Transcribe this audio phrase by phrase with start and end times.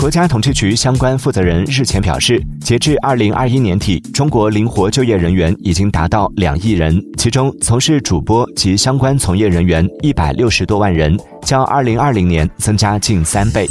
[0.00, 13.68] 国家统计局相关负责人日前表示截至二零二一年底中国灵活就业人员已经达到两亿人其中从事主播及相关从业人员一百六十多万人较二零二零年增加近三倍。